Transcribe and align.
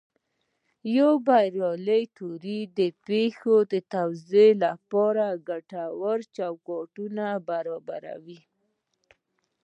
یوه 0.95 1.15
بریالۍ 1.27 2.03
تیوري 2.15 2.59
د 2.79 2.79
پېښو 3.07 3.55
توضیح 3.93 4.49
لپاره 4.63 5.25
ګټور 5.49 6.17
چوکاټ 6.35 6.95
برابروي. 7.49 8.39